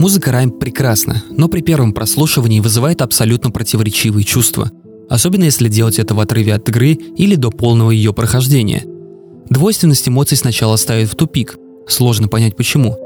[0.00, 4.70] Музыка Райм прекрасна, но при первом прослушивании вызывает абсолютно противоречивые чувства.
[5.10, 8.82] Особенно если делать это в отрыве от игры или до полного ее прохождения.
[9.50, 11.58] Двойственность эмоций сначала ставит в тупик.
[11.86, 12.96] Сложно понять почему.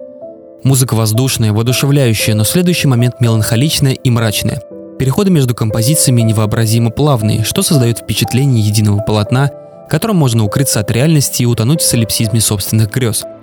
[0.62, 4.62] Музыка воздушная, воодушевляющая, но следующий момент меланхоличная и мрачная.
[4.96, 9.50] Переходы между композициями невообразимо плавные, что создает впечатление единого полотна,
[9.90, 13.24] которым можно укрыться от реальности и утонуть в солипсизме собственных грез–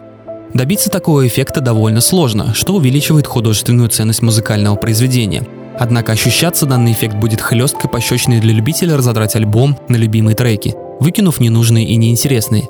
[0.53, 5.47] Добиться такого эффекта довольно сложно, что увеличивает художественную ценность музыкального произведения.
[5.79, 11.39] Однако ощущаться данный эффект будет хлесткой пощечиной для любителя разодрать альбом на любимые треки, выкинув
[11.39, 12.67] ненужные и неинтересные.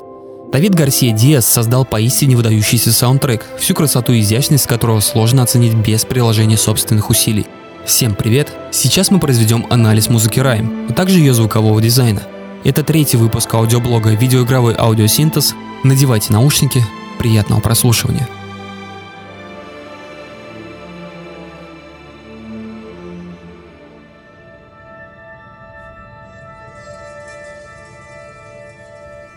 [0.52, 6.06] Давид Гарсия Диас создал поистине выдающийся саундтрек, всю красоту и изящность которого сложно оценить без
[6.06, 7.48] приложения собственных усилий.
[7.86, 8.50] Всем привет!
[8.72, 12.22] Сейчас мы произведем анализ музыки Райм, а также ее звукового дизайна.
[12.64, 15.56] Это третий выпуск аудиоблога «Видеоигровой аудиосинтез».
[15.84, 16.84] Надевайте наушники,
[17.22, 18.28] Приятного прослушивания.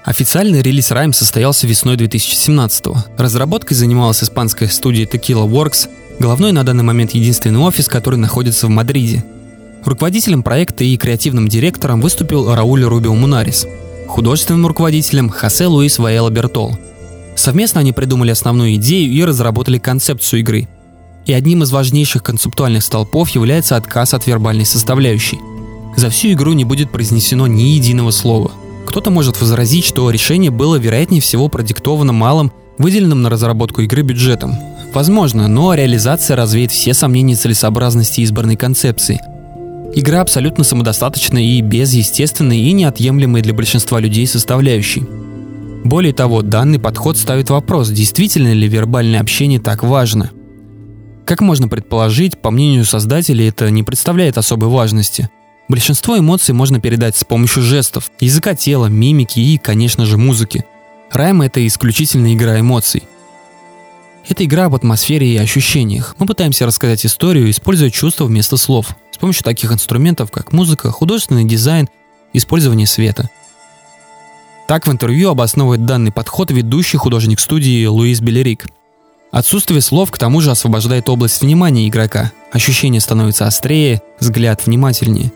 [0.03, 2.97] Официальный релиз Rime состоялся весной 2017 -го.
[3.19, 8.71] Разработкой занималась испанская студия Tequila Works, головной на данный момент единственный офис, который находится в
[8.71, 9.23] Мадриде.
[9.85, 13.67] Руководителем проекта и креативным директором выступил Рауль Рубио Мунарис.
[14.09, 16.79] Художественным руководителем– Хосе Луис Ваэла Бертол–
[17.37, 20.69] Совместно они придумали основную идею и разработали концепцию игры.
[21.27, 25.39] И одним из важнейших концептуальных столпов является отказ от вербальной составляющей.
[25.97, 28.53] За всю игру не будет произнесено ни единого слова.
[28.87, 34.55] Кто-то может возразить, что решение было вероятнее всего продиктовано малым, выделенным на разработку игры бюджетом.
[34.93, 39.21] Возможно, но реализация развеет все сомнения целесообразности избранной концепции.
[39.97, 45.05] Игра абсолютно самодостаточна и без естественной и неотъемлемой для большинства людей составляющей.
[45.85, 50.31] Более того, данный подход ставит вопрос, действительно ли вербальное общение так важно.
[51.27, 55.29] Как можно предположить, по мнению создателей, это не представляет особой важности.
[55.69, 60.65] Большинство эмоций можно передать с помощью жестов, языка тела, мимики и, конечно же, музыки.
[61.11, 63.03] Райм— это исключительно игра эмоций.
[64.27, 66.17] Это игра об атмосфере и ощущениях.
[66.19, 71.45] Мы пытаемся рассказать историю, используя чувства вместо слов, с помощью таких инструментов, как музыка, художественный
[71.45, 71.89] дизайн,
[72.33, 73.29] использование света—
[74.67, 78.67] так в интервью обосновывает данный подход ведущий художник студии Луис Белерик.
[79.31, 82.33] Отсутствие слов к тому же освобождает область внимания игрока.
[82.53, 85.33] Ощущение становится острее, взгляд внимательнее.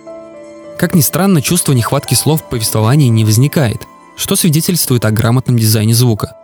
[0.79, 3.83] Как ни странно, чувство нехватки слов в повествовании не возникает,
[4.17, 6.37] что свидетельствует о грамотном дизайне звука.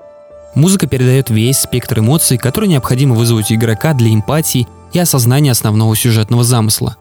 [0.56, 5.94] Музыка передает весь спектр эмоций, который необходимо вызвать у игрока для эмпатии и осознания основного
[5.96, 6.96] сюжетного замысла.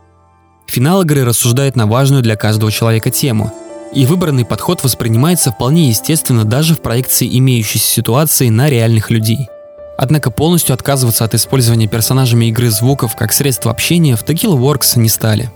[0.67, 3.51] Финал игры рассуждает на важную для каждого человека тему–
[3.95, 9.47] и выбранный подход воспринимается вполне естественно даже в проекции имеющейся ситуации на реальных людей.
[9.97, 15.09] Однако полностью отказываться от использования персонажами игры звуков как средства общения в Tequila Works не
[15.09, 15.51] стали.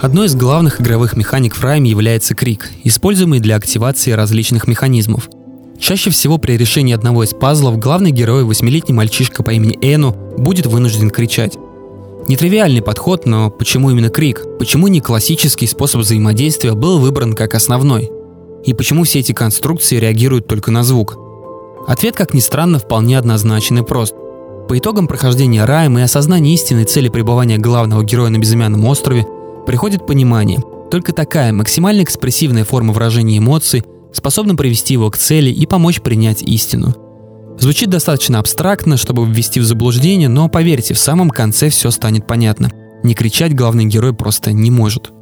[0.00, 5.28] Одной из главных игровых механик в Rime является крик, используемый для активации различных механизмов.
[5.80, 10.66] Чаще всего при решении одного из пазлов главный герой, восьмилетний мальчишка по имени Эну, будет
[10.66, 11.54] вынужден кричать.
[12.26, 14.42] Нетривиальный подход, но почему именно крик?
[14.58, 18.10] Почему не классический способ взаимодействия был выбран как основной?
[18.64, 21.18] И почему все эти конструкции реагируют только на звук?
[21.86, 24.14] Ответ, как ни странно, вполне однозначен и прост.
[24.68, 29.26] По итогам прохождения Райм и осознания истинной цели пребывания главного героя на безымянном острове
[29.66, 30.62] приходит понимание.
[30.90, 36.42] Только такая максимально экспрессивная форма выражения эмоций способна привести его к цели и помочь принять
[36.42, 36.94] истину–
[37.58, 42.70] Звучит достаточно абстрактно, чтобы ввести в заблуждение, но поверьте, в самом конце все станет понятно.
[43.02, 45.12] Не кричать главный герой просто не может.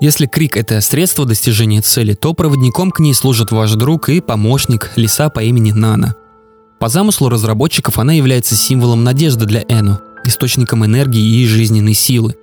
[0.00, 4.92] Если крик– это средство достижения цели, то проводником к ней служит ваш друг и помощник,
[4.96, 6.14] лиса по имени Нана.
[6.78, 12.34] По замыслу разработчиков она является символом надежды для Эну, источником энергии и жизненной силы.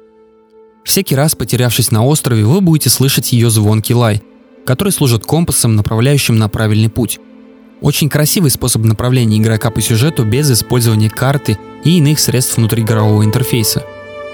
[0.84, 4.24] Всякий раз, потерявшись на острове, вы будете слышать ее звонкий лай–
[4.66, 7.20] который служит компасом, направляющим на правильный путь.
[7.82, 13.84] Очень красивый способ направления игрока по сюжету без использования карты и иных средств внутриигрового интерфейса.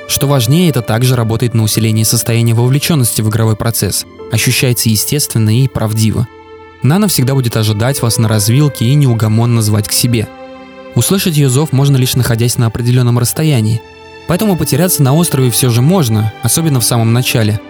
[0.08, 5.68] Что важнее, это также работает на усиление состояния вовлеченности в игровой процесс, ощущается естественно и
[5.68, 6.28] правдиво.
[6.82, 10.28] Нана всегда будет ожидать вас на развилке и неугомонно звать к себе.
[10.96, 13.82] Услышать ее зов можно лишь находясь на определенном расстоянии,
[14.28, 17.60] поэтому потеряться на острове все же можно, особенно в самом начале–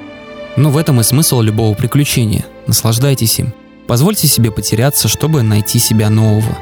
[0.58, 2.46] но в этом и смысл любого приключения.
[2.68, 3.54] Наслаждайтесь им.
[3.88, 6.58] Позвольте себе потеряться, чтобы найти себя нового.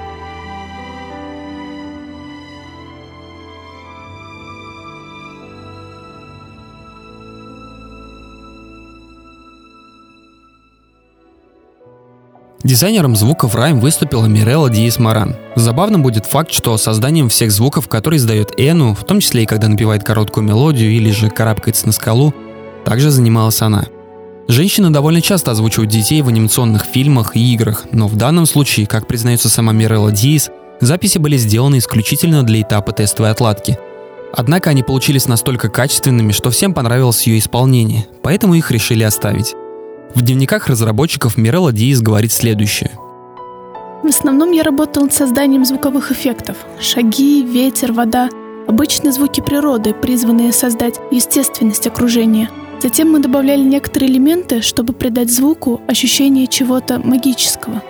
[12.64, 15.36] Дизайнером звука в Rhyme выступила Мирелла Диес Маран.
[15.56, 19.68] Забавным будет факт, что созданием всех звуков, которые издает Эну, в том числе и когда
[19.68, 22.34] напевает короткую мелодию или же карабкается на скалу,
[22.84, 23.86] также занималась она.
[24.48, 29.08] Женщины довольно часто озвучивают детей в анимационных фильмах и играх, но в данном случае, как
[29.08, 33.80] признается сама Мирелла Диес, записи были сделаны исключительно для этапа тестовой отладки.
[34.32, 39.56] Однако они получились настолько качественными, что всем понравилось ее исполнение, поэтому их решили оставить.
[40.14, 42.92] В дневниках разработчиков Мирелла Диис говорит следующее.
[44.04, 46.58] В основном я работал над созданием звуковых эффектов.
[46.80, 48.30] Шаги, ветер, вода.
[48.68, 52.50] Обычные звуки природы, призванные создать естественность окружения.
[52.82, 57.82] Затем мы добавляли некоторые элементы, чтобы придать звуку ощущение чего-то магического.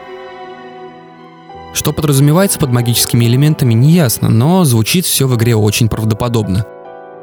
[1.74, 6.66] Что подразумевается под магическими элементами, не ясно, но звучит все в игре очень правдоподобно.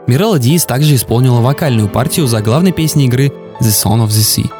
[0.06, 4.50] Мирелла Диис также исполнила вокальную партию за главной песней игры «The Song of the Sea».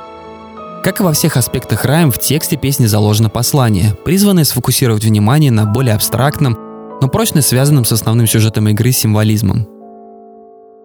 [0.85, 5.65] Как и во всех аспектах Райм, в тексте песни заложено послание, призванное сфокусировать внимание на
[5.65, 6.59] более абстрактном,
[7.03, 9.67] но прочно связанном с основным сюжетом игры символизмом.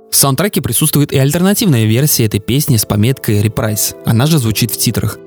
[0.09, 4.77] В саундтреке присутствует и альтернативная версия этой песни с пометкой «Репрайс», она же звучит в
[4.77, 5.19] титрах.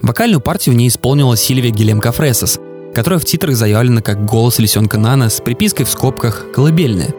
[0.00, 2.58] Вокальную партию в ней исполнила Сильвия Гелемка Фресос,
[2.94, 7.14] которая в титрах заявлена как голос лисенка Нана с припиской в скобках «колыбельная».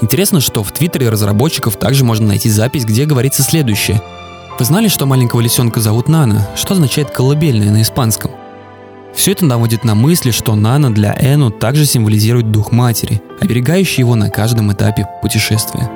[0.00, 4.02] Интересно, что в твиттере разработчиков также можно найти запись, где говорится следующее–
[4.58, 8.30] вы знали, что маленького лисенка зовут Нана, что означает колыбельная на испанском?
[9.16, 14.14] Все это наводит на мысли, что Нана для Эну также символизирует дух матери, оберегающий его
[14.14, 15.90] на каждом этапе путешествия.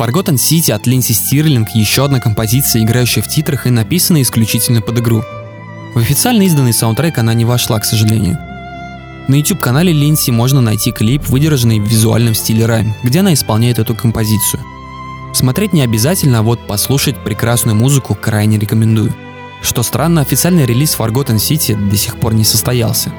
[0.00, 4.98] Forgotten City от Линси Стирлинг– еще одна композиция, играющая в титрах и написанная исключительно под
[5.00, 5.22] игру–
[5.94, 8.36] в официально изданный саундтрек она не вошла, к сожалению.
[9.26, 13.94] На YouTube-канале Линси можно найти клип, выдержанный в визуальном стиле райм, где она исполняет эту
[13.94, 14.62] композицию.
[15.32, 19.14] Смотреть не обязательно, а вот послушать прекрасную музыку крайне рекомендую.
[19.62, 23.12] Что странно, официальный релиз Forgotten City до сих пор не состоялся.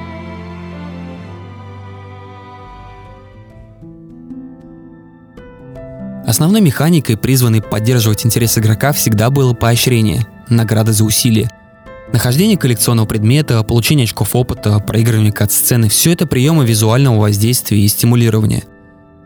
[6.28, 11.50] Основной механикой, призванной поддерживать интерес игрока, всегда было поощрение, награда за усилия–
[12.16, 18.64] Нахождение коллекционного предмета, получение очков опыта, проигрывание кат-сцены– все это приемы визуального воздействия и стимулирования.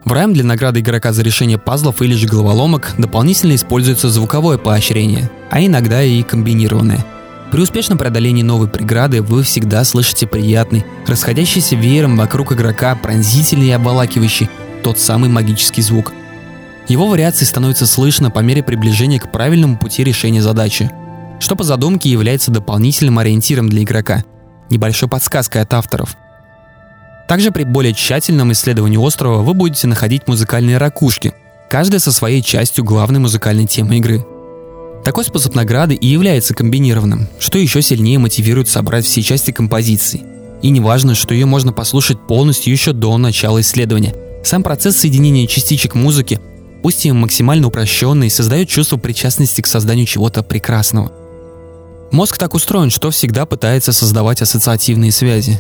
[0.06, 5.30] В RAM для награды игрока за решение пазлов или же головоломок дополнительно используется звуковое поощрение,
[5.52, 7.06] а иногда и комбинированное.
[7.52, 13.72] При успешном преодолении новой преграды вы всегда слышите приятный, расходящийся веером вокруг игрока, пронзительный и
[13.72, 14.50] обволакивающий
[14.82, 16.12] тот самый магический звук.
[16.88, 20.90] Его вариации становятся слышно по мере приближения к правильному пути решения задачи–
[21.40, 24.24] что по задумке является дополнительным ориентиром для игрока,
[24.70, 26.16] небольшой подсказкой от авторов.
[27.28, 31.34] Также при более тщательном исследовании острова вы будете находить музыкальные ракушки,
[31.70, 34.26] каждая со своей частью главной музыкальной темы игры.
[35.06, 40.24] Такой способ награды и является комбинированным, что еще сильнее мотивирует собрать все части композиции.
[40.62, 44.14] И не важно, что ее можно послушать полностью еще до начала исследования.
[44.44, 46.40] Сам процесс соединения частичек музыки,
[46.82, 51.12] пусть и максимально упрощенный, создает чувство причастности к созданию чего-то прекрасного.
[52.12, 55.60] Мозг так устроен, что всегда пытается создавать ассоциативные связи.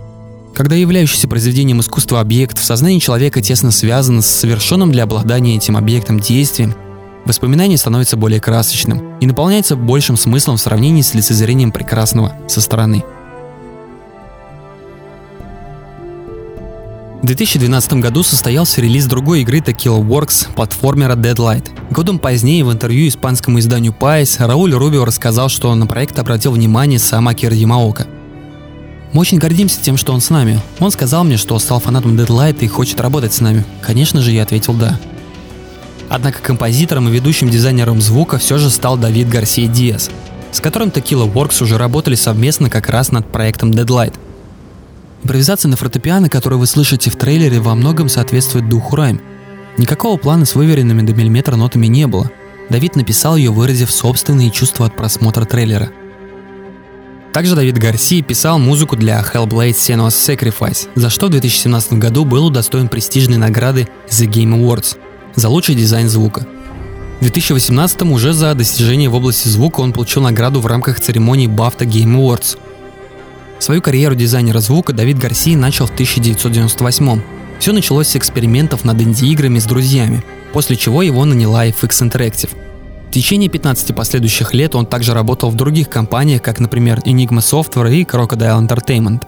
[0.55, 5.77] Когда являющийся произведением искусства объект в сознании человека тесно связан с совершенным для обладания этим
[5.77, 6.73] объектом действием,
[7.25, 13.03] воспоминание становится более красочным и наполняется большим смыслом в сравнении с лицезрением прекрасного со стороны–
[17.21, 21.65] В 2012 году состоялся релиз другой игры Tequila Works, платформера Deadlight.
[21.91, 26.97] Годом позднее в интервью испанскому изданию Pais Рауль Рубио рассказал, что на проект обратил внимание
[26.97, 28.07] сам Акира Ямаока.
[29.11, 30.61] Мы очень гордимся тем, что он с нами.
[30.79, 33.65] Он сказал мне, что стал фанатом Deadlight и хочет работать с нами.
[33.81, 34.97] Конечно же, я ответил «да».
[36.07, 40.09] Однако композитором и ведущим дизайнером звука все же стал Давид Гарсия Диас,
[40.53, 44.13] с которым Tequila Works уже работали совместно как раз над проектом Deadlight–
[45.23, 49.21] Импровизация на фортепиано, которую вы слышите в трейлере, во многом соответствует духу райм.
[49.77, 52.31] Никакого плана с выверенными до миллиметра нотами не было.
[52.69, 55.91] Давид написал ее, выразив собственные чувства от просмотра трейлера.
[57.33, 62.45] Также Давид Гарси писал музыку для Hellblade Senua's Sacrifice, за что в 2017 году был
[62.45, 64.97] удостоен престижной награды The Game Awards
[65.35, 66.47] за лучший дизайн звука.
[67.19, 71.85] В 2018 уже за достижение в области звука он получил награду в рамках церемонии BAFTA
[71.85, 72.57] Game Awards–
[73.59, 77.21] Свою карьеру дизайнера звука Давид Гарси начал в 1998
[77.59, 80.23] Все началось с экспериментов над инди-играми с друзьями,
[80.53, 82.49] после чего его наняла FX Interactive.
[83.09, 87.93] В течение 15 последующих лет он также работал в других компаниях, как, например, Enigma Software
[87.93, 89.23] и Crocodile Entertainment.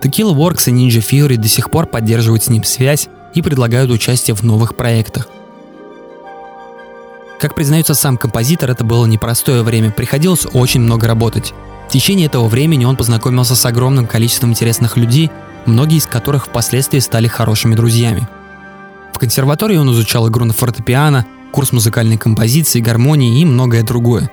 [0.00, 4.34] Tequila Works и Ninja Fury до сих пор поддерживают с ним связь и предлагают участие
[4.34, 5.28] в новых проектах.
[7.40, 11.52] Как признается сам композитор, это было непростое время, приходилось очень много работать.
[11.88, 15.30] В течение этого времени он познакомился с огромным количеством интересных людей,
[15.66, 18.28] многие из которых впоследствии стали хорошими друзьями.
[19.12, 24.30] В консерватории он изучал игру на фортепиано, курс музыкальной композиции, гармонии и многое другое.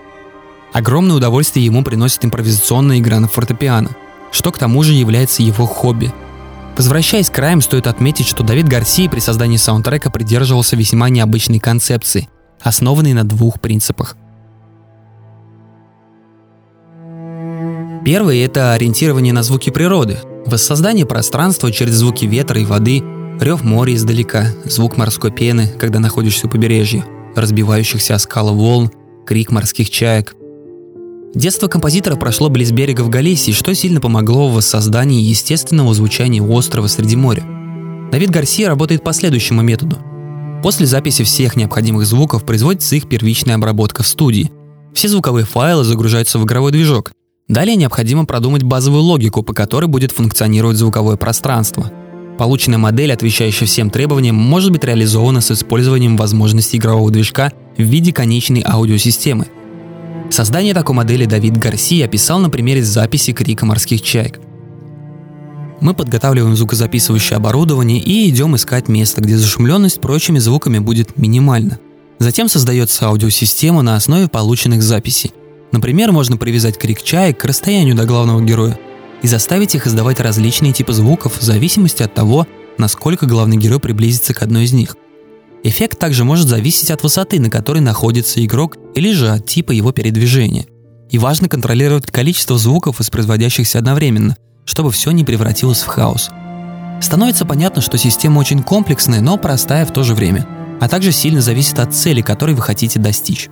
[0.73, 3.91] Огромное удовольствие ему приносит импровизационная игра на фортепиано,
[4.31, 6.11] что к тому же является его хобби.
[6.75, 12.27] Возвращаясь к Райм, стоит отметить, что Давид Гарсия при создании саундтрека придерживался весьма необычной концепции–
[12.61, 14.17] основанный на двух принципах.
[18.05, 23.01] Первый– это ориентирование на звуки природы, воссоздание пространства через звуки ветра и воды,
[23.39, 27.05] рев моря издалека, звук морской пены, когда находишься у побережья,
[27.35, 28.91] разбивающихся о скалы волн,
[29.25, 30.35] крик морских чаек.
[31.33, 36.87] Детство композитора прошло близ берега в Галисии, что сильно помогло в воссоздании естественного звучания острова
[36.87, 37.43] среди моря.
[38.11, 39.97] Давид Гарсия работает по следующему методу–
[40.63, 44.49] После записи всех необходимых звуков производится их первичная обработка в студии.
[44.93, 47.11] Все звуковые файлы загружаются в игровой движок.
[47.47, 51.91] Далее необходимо продумать базовую логику, по которой будет функционировать звуковое пространство.
[52.37, 58.11] Полученная модель, отвечающая всем требованиям, может быть реализована с использованием возможностей игрового движка в виде
[58.11, 59.47] конечной аудиосистемы.
[60.29, 64.39] Создание такой модели Давид Гарси описал на примере записи крика морских чаек–
[65.83, 71.77] мы подготавливаем звукозаписывающее оборудование и идем искать место, где зашумленность прочими звуками будет минимальна.
[72.19, 75.33] Затем создается аудиосистема на основе полученных записей.
[75.73, 78.79] Например, можно привязать крик чаек к расстоянию до главного героя
[79.21, 84.33] и заставить их издавать различные типы звуков в зависимости от того, насколько главный герой приблизится
[84.33, 84.95] к одной из них.
[85.65, 89.91] Эффект также может зависеть от высоты, на которой находится игрок, или же от типа его
[89.91, 90.65] передвижения.
[91.09, 96.29] И важно контролировать количество звуков, воспроизводящихся одновременно– чтобы все не превратилось в хаос.
[97.01, 100.47] Становится понятно, что система очень комплексная, но простая в то же время,
[100.79, 103.49] а также сильно зависит от цели, которой вы хотите достичь.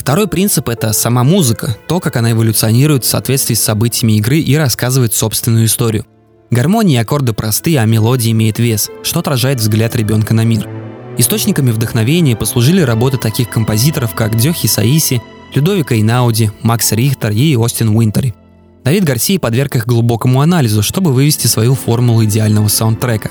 [0.00, 4.56] Второй принцип— это сама музыка, то, как она эволюционирует в соответствии с событиями игры и
[4.56, 6.04] рассказывает собственную историю—
[6.50, 10.68] Гармонии и аккорды простые, а мелодия имеет вес, что отражает взгляд ребенка на мир.
[11.16, 15.22] Источниками вдохновения послужили работы таких композиторов, как Дзё Хисаиси,
[15.54, 18.34] Людовико Эйнауди, Макс Рихтер и Остин Уинтери.
[18.82, 23.30] Давид Гарсия подверг их глубокому анализу, чтобы вывести свою формулу идеального саундтрека.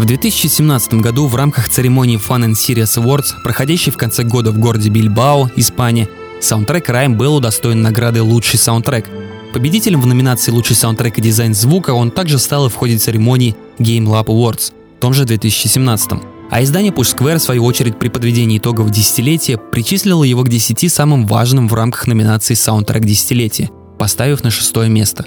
[0.00, 4.58] В 2017 году в рамках церемонии Fun and Serious Awards, проходящей в конце года в
[4.58, 6.08] городе Бильбао, Испания,
[6.40, 9.04] саундтрек RiME был удостоен награды «Лучший саундтрек»,
[9.52, 13.54] Победителем в номинации «Лучший саундтрек и дизайн звука» он также стал и в ходе церемонии
[13.78, 16.12] Game Lab Awards, в том же 2017
[16.50, 20.90] а издание Push Square, в свою очередь, при подведении итогов десятилетия причислило его к 10
[20.90, 25.26] самым важным в рамках номинации «Саундтрек десятилетия», поставив на шестое место.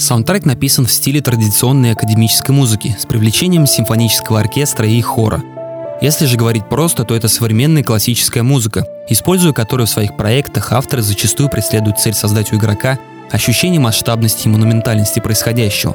[0.00, 5.42] Саундтрек написан в стиле традиционной академической музыки с привлечением симфонического оркестра и хора–
[6.00, 11.02] если же говорить просто, то это современная классическая музыка, используя которую в своих проектах авторы
[11.02, 12.98] зачастую преследуют цель создать у игрока
[13.30, 15.94] ощущение масштабности и монументальности происходящего.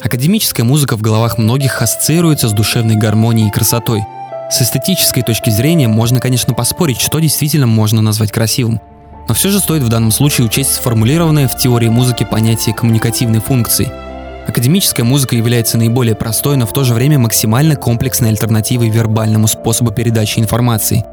[0.00, 4.02] Академическая музыка в головах многих ассоциируется с душевной гармонией и красотой.
[4.50, 8.80] С эстетической точки зрения можно, конечно, поспорить, что действительно можно назвать красивым.
[9.28, 13.90] Но все же стоит в данном случае учесть сформулированное в теории музыки понятие коммуникативной функции–
[14.46, 19.90] Академическая музыка является наиболее простой, но в то же время максимально комплексной альтернативой вербальному способу
[19.90, 21.04] передачи информации,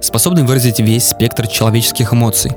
[0.00, 2.52] способной выразить весь спектр человеческих эмоций.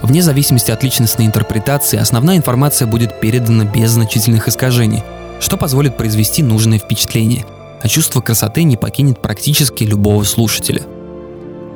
[0.00, 5.02] Вне зависимости от личностной интерпретации, основная информация будет передана без значительных искажений,
[5.40, 7.44] что позволит произвести нужное впечатление,
[7.82, 10.82] а чувство красоты не покинет практически любого слушателя.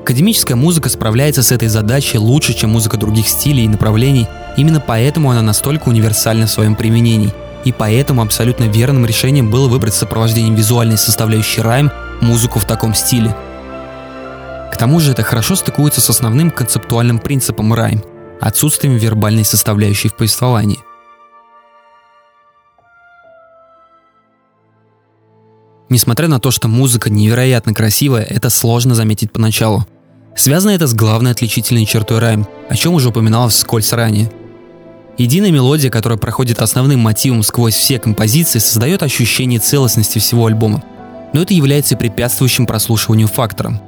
[0.07, 5.33] Академическая музыка справляется с этой задачей лучше, чем музыка других стилей и направлений, именно поэтому
[5.33, 7.35] она настолько универсальна в своем применении–
[7.65, 13.35] и поэтому абсолютно верным решением было выбрать сопровождением визуальной составляющей райм музыку в таком стиле.
[14.73, 18.05] К тому же это хорошо стыкуется с основным концептуальным принципом райм–
[18.41, 20.79] отсутствием вербальной составляющей в повествовании.
[25.89, 29.89] Несмотря на то, что музыка невероятно красивая, это сложно заметить поначалу.
[30.37, 34.31] Связано это с главной отличительной чертой райм, о чем уже упоминалось вскользь ранее–
[35.19, 40.83] Единая мелодия, которая проходит основным мотивом сквозь все композиции, создает ощущение целостности всего альбома.
[41.33, 43.81] Но это является препятствующим прослушиванию фактором.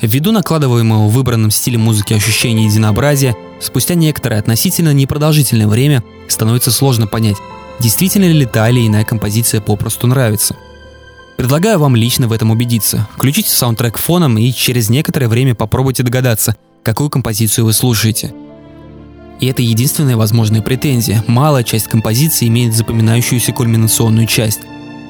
[0.00, 7.36] Ввиду накладываемого выбранном стиле музыки ощущения единообразия, спустя некоторое относительно непродолжительное время становится сложно понять,
[7.78, 10.56] действительно ли та или иная композиция попросту нравится.
[11.40, 13.08] Предлагаю вам лично в этом убедиться.
[13.14, 18.34] Включите саундтрек фоном и через некоторое время попробуйте догадаться, какую композицию вы слушаете.
[19.40, 21.24] И это единственная возможная претензия.
[21.26, 24.60] Малая часть композиции имеет запоминающуюся кульминационную часть.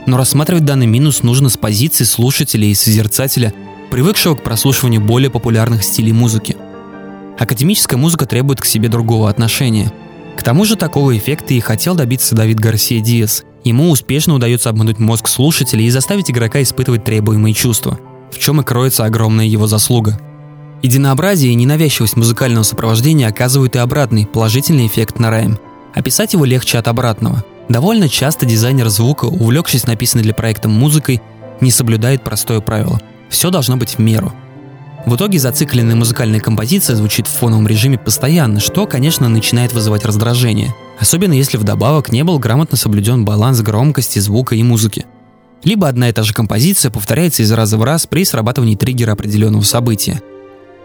[0.06, 3.52] Но рассматривать данный минус нужно с позиции слушателя и созерцателя–
[3.90, 6.56] привыкшего к прослушиванию более популярных стилей музыки.
[7.40, 9.92] Академическая музыка требует к себе другого отношения.
[10.38, 13.42] К тому же такого эффекта и хотел добиться Давид Гарсия Диас.
[13.64, 17.98] Ему успешно удается обмануть мозг слушателя и заставить игрока испытывать требуемые чувства,
[18.32, 20.18] в чем и кроется огромная его заслуга.
[20.82, 25.58] Единообразие и ненавязчивость музыкального сопровождения оказывают и обратный, положительный эффект на райм.
[25.94, 27.44] Описать его легче от обратного.
[27.68, 31.20] Довольно часто дизайнер звука, увлекшись написанной для проекта музыкой,
[31.60, 33.00] не соблюдает простое правило–
[33.30, 34.34] все должно быть в меру.
[35.06, 40.74] В итоге зацикленная музыкальная композиция звучит в фоновом режиме постоянно, что, конечно, начинает вызывать раздражение.
[41.00, 45.06] Особенно если вдобавок не был грамотно соблюден баланс громкости, звука и музыки.
[45.64, 49.62] Либо одна и та же композиция повторяется из раза в раз при срабатывании триггера определенного
[49.62, 50.22] события.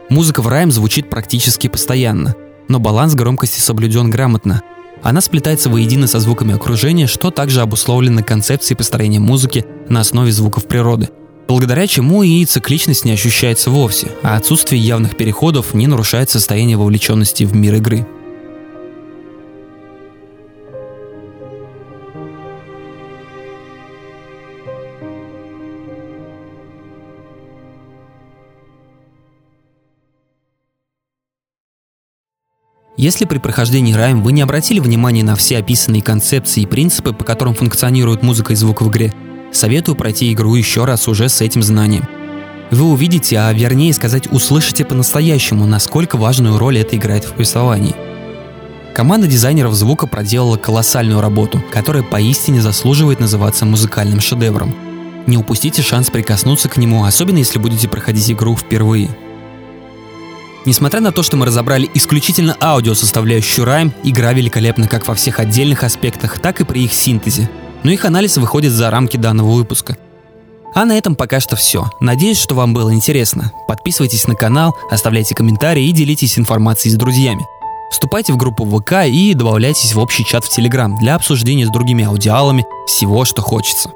[0.09, 2.35] Музыка в райм звучит практически постоянно,
[2.67, 4.61] но баланс громкости соблюден грамотно.
[5.03, 10.65] Она сплетается воедино со звуками окружения, что также обусловлено концепцией построения музыки на основе звуков
[10.65, 11.09] природы–
[11.47, 17.43] благодаря чему и цикличность не ощущается вовсе, а отсутствие явных переходов не нарушает состояние вовлеченности
[17.43, 18.07] в мир игры.
[33.05, 37.23] Если при прохождении Райм вы не обратили внимания на все описанные концепции и принципы, по
[37.23, 39.13] которым функционирует музыка и звук в игре,
[39.51, 42.07] Советую пройти игру еще раз уже с этим знанием.
[42.71, 47.95] Вы увидите, а вернее сказать, услышите по-настоящему, насколько важную роль это играет в повествовании.
[48.95, 54.75] Команда дизайнеров звука проделала колоссальную работу, которая поистине заслуживает называться музыкальным шедевром.
[55.27, 59.15] Не упустите шанс прикоснуться к нему, особенно если будете проходить игру впервые.
[60.65, 65.39] Несмотря на то, что мы разобрали исключительно аудио составляющую Rime, игра великолепна как во всех
[65.39, 67.49] отдельных аспектах, так и при их синтезе
[67.85, 69.95] но их анализ выходит за рамки данного выпуска.
[70.73, 71.85] А на этом пока что все.
[72.01, 73.51] Надеюсь, что вам было интересно.
[73.67, 77.45] Подписывайтесь на канал, оставляйте комментарии и делитесь информацией с друзьями.
[77.91, 82.03] Вступайте в группу ВК и добавляйтесь в общий чат в Телеграм для обсуждения с другими
[82.03, 83.91] аудиалами всего, что хочется.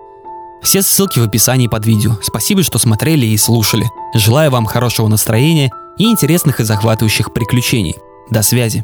[0.62, 2.12] Все ссылки в описании под видео.
[2.21, 3.89] Спасибо, что смотрели и слушали.
[4.13, 7.97] Желаю вам хорошего настроения и интересных и захватывающих приключений.
[8.31, 8.83] До связи.